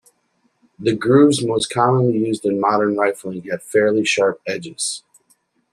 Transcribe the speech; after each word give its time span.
The 0.79 0.95
grooves 0.95 1.45
most 1.45 1.69
commonly 1.69 2.17
used 2.17 2.43
in 2.43 2.59
modern 2.59 2.97
rifling 2.97 3.43
have 3.51 3.61
fairly 3.61 4.03
sharp 4.03 4.41
edges. 4.47 5.03